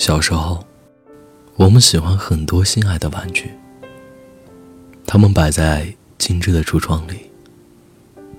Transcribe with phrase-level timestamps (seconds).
[0.00, 0.64] 小时候，
[1.56, 3.50] 我们喜欢很多心爱的玩具，
[5.06, 7.30] 它们摆在精致的橱窗里，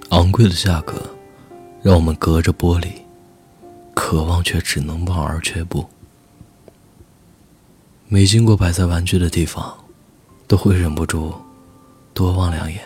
[0.10, 1.00] 昂贵的价格
[1.84, 2.94] 让我们隔着玻璃，
[3.94, 5.88] 渴望却只能望而却步。
[8.08, 9.78] 每经过摆在玩具的地方，
[10.48, 11.32] 都会忍不住
[12.16, 12.82] 多望两眼，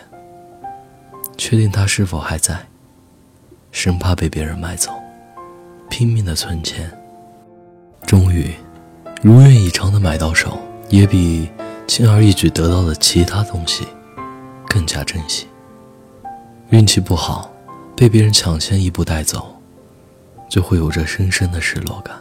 [1.38, 2.66] 确定它是否还在，
[3.72, 4.92] 生怕被别人买走，
[5.88, 6.92] 拼命的存钱。
[8.02, 8.54] 终于，
[9.22, 11.50] 如愿以偿的买到手，也比
[11.86, 13.86] 轻而易举得到的其他东西
[14.68, 15.46] 更加珍惜。
[16.70, 17.52] 运气不好，
[17.96, 19.54] 被别人抢先一步带走，
[20.48, 22.16] 就会有着深深的失落感。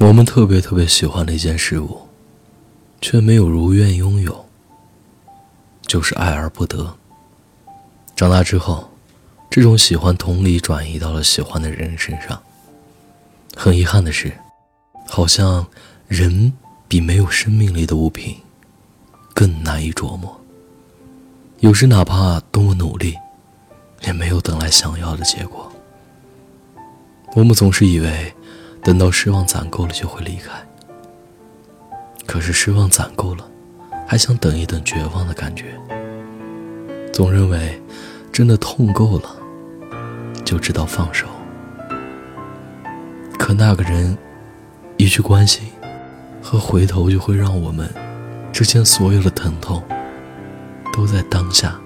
[0.00, 2.00] 我们特别特别喜欢的一件事物。
[3.00, 4.46] 却没有如愿拥有，
[5.82, 6.96] 就是爱而不得。
[8.16, 8.88] 长大之后，
[9.50, 12.42] 这种喜欢同理转移到了喜欢的人身上。
[13.54, 14.32] 很遗憾的是，
[15.06, 15.66] 好像
[16.14, 16.52] 人
[16.86, 18.36] 比没有生命力的物品
[19.34, 20.40] 更难以琢磨。
[21.58, 23.16] 有时哪怕多么努力，
[24.06, 25.72] 也没有等来想要的结果。
[27.34, 28.32] 我们总是以为，
[28.80, 30.52] 等到失望攒够了就会离开。
[32.26, 33.44] 可是失望攒够了，
[34.06, 35.74] 还想等一等绝望的感觉。
[37.12, 37.82] 总认为，
[38.30, 39.34] 真的痛够了，
[40.44, 41.26] 就知道放手。
[43.36, 44.16] 可那个人，
[44.96, 45.64] 一句关心
[46.44, 47.88] 和回头，就会让我们
[48.52, 49.82] 之间所有的疼痛，
[50.92, 51.80] 都在当下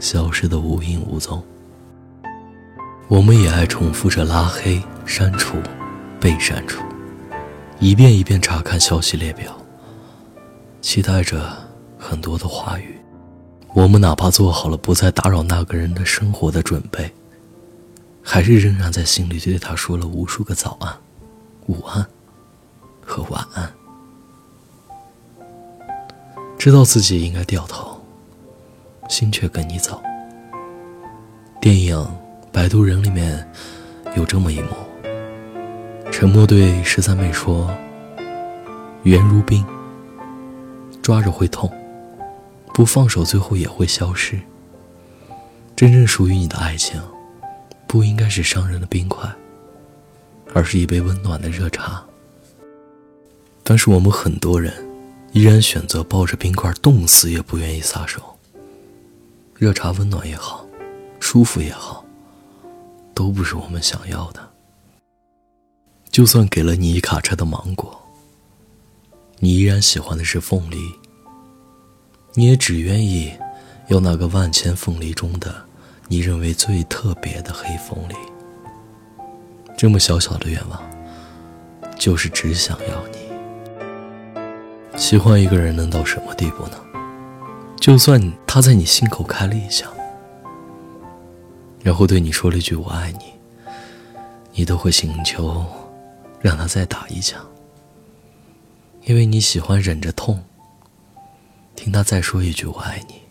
[0.00, 1.40] 消失的无影无踪。
[3.06, 5.56] 我们也爱重复着拉黑、删除、
[6.18, 6.82] 被删除。
[7.78, 9.56] 一遍一遍查看消息列表，
[10.80, 11.56] 期待着
[11.96, 12.98] 很多的话语。
[13.74, 17.08] 我们哪怕做好了不再打扰那个人的生活的准备，
[18.24, 20.92] 还是仍然在心里对他说了无数个早安、
[21.68, 22.04] 午安
[23.28, 23.72] 晚安。
[26.58, 28.00] 知道自己应该掉头，
[29.08, 30.02] 心却跟你走。
[31.60, 31.96] 电影
[32.52, 33.48] 《摆渡人》里面
[34.16, 34.70] 有这么一幕。
[36.10, 37.70] 沉默对十三妹说
[39.04, 39.64] ：“缘如冰，
[41.00, 41.70] 抓着会痛，
[42.74, 44.40] 不放手最后也会消失。
[45.76, 47.00] 真正属于你的爱情，
[47.86, 49.30] 不应该是伤人的冰块，
[50.54, 52.04] 而是一杯温暖的热茶。
[53.70, 54.72] 但是我们很多人，
[55.32, 58.22] 依然选择抱着冰块冻死也不愿意撒手。
[59.54, 60.66] 热茶温暖也好，
[61.20, 62.02] 舒服也好，
[63.12, 64.40] 都不是我们想要的。”
[66.10, 67.94] 就算给了你一卡车的芒果，
[69.38, 70.78] 你依然喜欢的是凤梨。
[72.32, 73.30] 你也只愿意
[73.88, 75.54] 要那个万千凤梨中的
[76.08, 78.14] 你认为最特别的黑凤梨。
[79.76, 80.82] 这么小小的愿望，
[81.98, 83.27] 就是只想要你。
[84.98, 86.76] 喜欢一个人能到什么地步呢？
[87.80, 89.88] 就算他在你心口开了一枪，
[91.84, 93.32] 然后对你说了一句“我爱你”，
[94.52, 95.64] 你都会请求。
[96.40, 97.44] 让他再打一枪，
[99.02, 100.44] 因为你喜欢忍着痛，
[101.74, 103.22] 听他再说一句“我爱你”，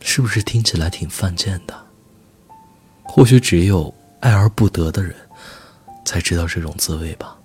[0.00, 1.74] 是不是听起来挺犯贱的？
[3.02, 5.16] 或许只有爱而不得的人，
[6.04, 7.36] 才知道这种滋味吧。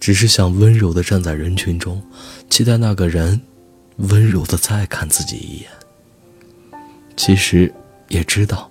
[0.00, 2.02] 只是想温柔的站在人群中，
[2.48, 3.38] 期待那个人
[3.96, 5.68] 温柔的再看自己一眼。
[7.16, 7.70] 其实
[8.08, 8.70] 也知道，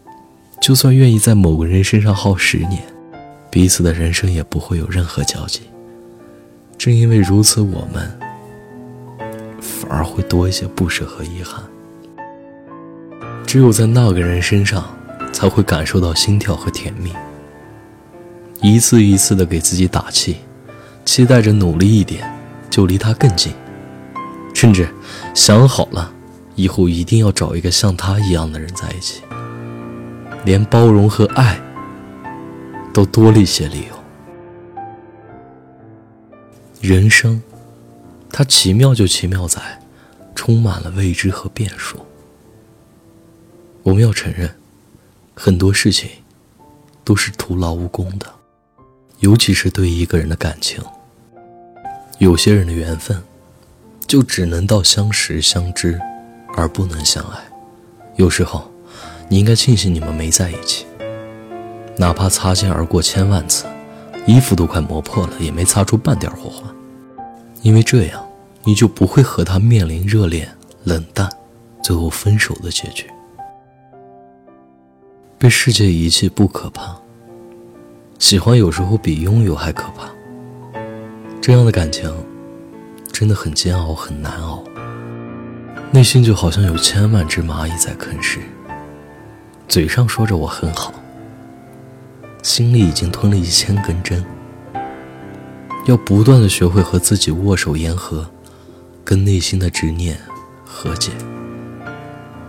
[0.60, 2.82] 就算愿意在某个人身上耗十年。
[3.52, 5.62] 彼此的人生也不会有任何交集。
[6.78, 8.20] 正因为如此，我们
[9.60, 11.64] 反而会多一些不舍和遗憾。
[13.48, 14.88] 只有在那个人身上，
[15.34, 17.12] 才会感受到心跳和甜蜜。
[18.62, 20.38] 一次一次的给自己打气，
[21.10, 22.24] 期待着努力一点，
[22.70, 23.52] 就离他更近。
[24.54, 24.88] 甚至
[25.34, 26.14] 想好了，
[26.54, 29.24] 以后一定要找一个像他一样的人在一起。
[30.46, 31.60] 连包容和爱。
[32.94, 34.00] 都多了一些理由。
[36.80, 37.42] 人生，
[38.32, 39.62] 它奇妙就奇妙在，
[40.36, 41.98] 充满了未知和变数。
[43.84, 44.54] 我们要承认，
[45.34, 46.10] 很多事情
[47.04, 48.26] 都是徒劳无功的，
[49.20, 50.84] 尤其是对一个人的感情。
[52.20, 53.18] 有些人的缘分，
[54.06, 55.98] 就只能到相识相知，
[56.58, 57.40] 而不能相爱。
[58.18, 58.70] 有时候，
[59.30, 60.86] 你应该庆幸你们没在一起。
[61.96, 63.66] 哪怕擦肩而过千万次，
[64.28, 66.70] 衣服都快磨破了，也没擦出半点火花。
[67.62, 68.22] 因为这样，
[68.66, 71.30] 你就不会和他面临热恋、冷淡，
[71.82, 73.06] 最后分手的结局。
[75.38, 76.98] 被世界遗弃不可怕，
[78.18, 80.10] 喜欢有时候比拥有还可怕。
[81.42, 82.14] 这样的感情
[83.12, 84.64] 真的很煎熬，很难熬。
[85.92, 88.40] 内心就好像有千万只蚂蚁在啃食，
[89.68, 90.94] 嘴上说着我很好，
[92.44, 94.24] 心里已经吞了一千根针。
[95.86, 98.30] 要不断的学会和自己握手言和，
[99.04, 100.20] 跟内心的执念
[100.66, 101.12] 和解。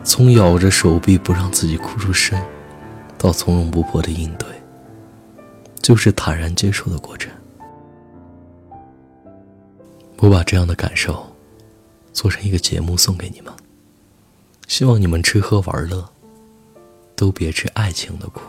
[0.02, 2.38] 从咬着手臂不让自己哭出声，
[3.16, 4.48] 到从容不迫的应对，
[5.80, 7.30] 就是坦然接受的过程。
[10.20, 11.26] 我把这样的感受。
[12.12, 13.54] 做成一个节目送给你们，
[14.66, 16.06] 希望你们吃喝玩乐，
[17.14, 18.40] 都别吃爱情的苦。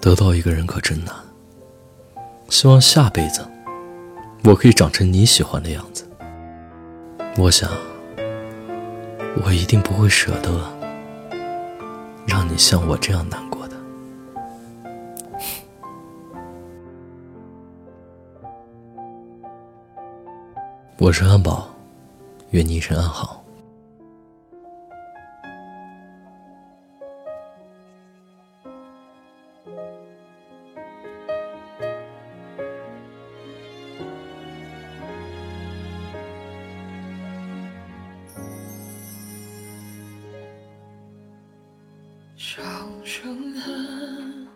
[0.00, 1.12] 得到一个人可真难，
[2.48, 3.44] 希望下辈子
[4.44, 6.06] 我可以长成你喜欢的样子。
[7.36, 7.68] 我想，
[9.44, 10.72] 我一定不会舍得
[12.26, 13.51] 让你像我这样难过。
[20.98, 21.68] 我是安宝，
[22.50, 23.42] 愿你一生安好。
[42.36, 42.62] 小
[43.02, 44.48] 声寒，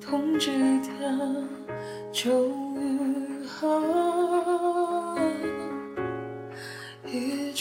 [0.00, 0.46] 冬季
[0.80, 1.18] 天，
[2.12, 4.73] 秋雨寒。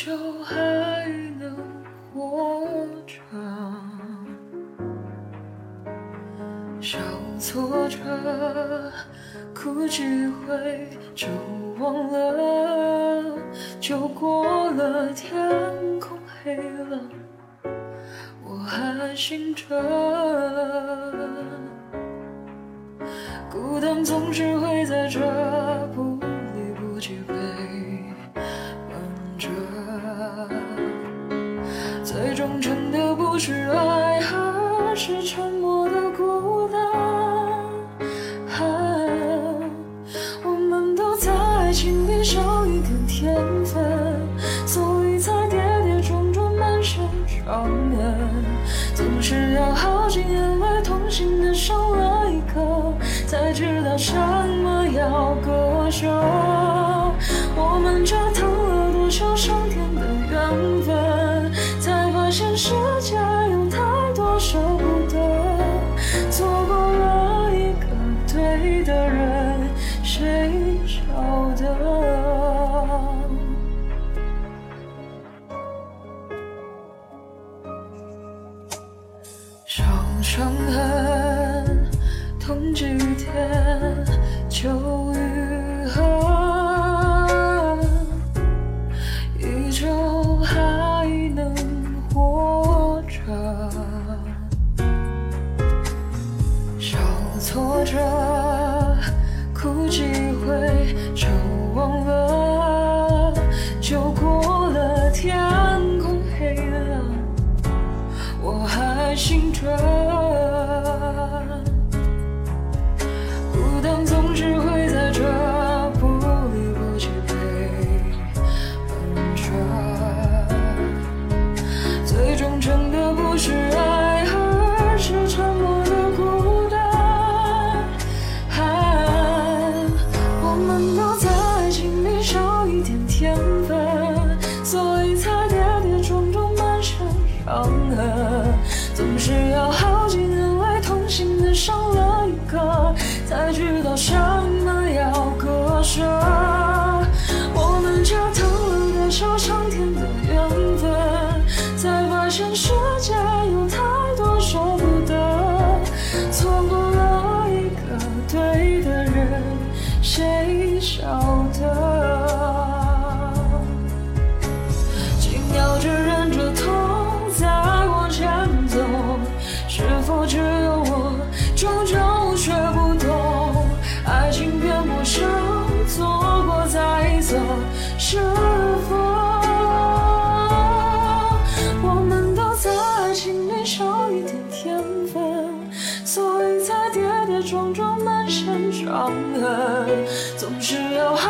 [0.03, 1.07] 依旧还
[1.39, 1.55] 能
[2.13, 2.67] 活
[3.07, 3.15] 着，
[6.81, 6.99] 小
[7.39, 7.97] 挫折，
[9.55, 11.27] 哭几回就
[11.79, 13.23] 忘了，
[13.79, 15.31] 就过了，天
[16.01, 16.99] 空黑了，
[18.43, 19.63] 我还醒着，
[23.49, 25.21] 孤单总是会在这
[25.95, 26.12] 不
[33.45, 36.79] 是爱，而是沉默的孤单。
[40.45, 43.35] 我们都在爱情里少一点天
[43.65, 43.83] 分，
[44.65, 48.15] 所以才跌跌撞撞，满身伤痕。
[48.95, 52.93] 总是要耗尽眼泪，痛心的伤了一课，
[53.27, 56.07] 才知道什么要割舍。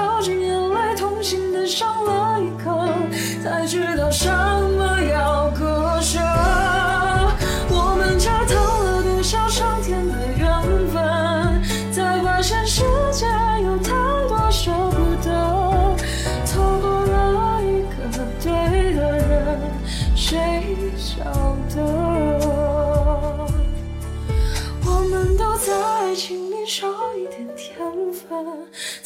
[0.04, 2.78] 掉进眼泪，痛心地上了一课，
[3.42, 6.20] 才知道什么要割舍。
[7.70, 10.46] 我们折腾了多少上天的缘
[10.92, 12.82] 分，才发现世
[13.14, 13.26] 界
[13.64, 13.92] 有太
[14.28, 15.96] 多舍不得。
[16.44, 17.96] 错过了一个
[18.44, 19.62] 对的人，
[20.18, 21.24] 谁晓
[21.74, 21.82] 得
[24.86, 27.72] 我们都在爱情里少一点天
[28.12, 28.28] 份。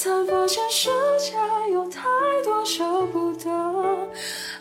[0.08, 1.34] 才发现世界
[1.74, 2.04] 有太
[2.46, 3.50] 多舍不得，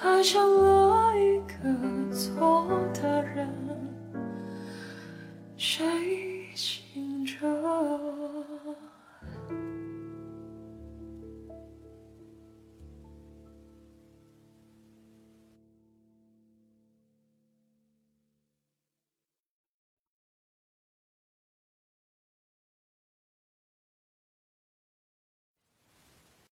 [0.01, 3.49] 爱上了一个错的人，
[5.57, 5.85] 谁？